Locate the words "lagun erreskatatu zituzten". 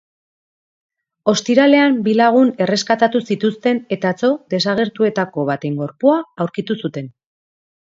2.23-3.85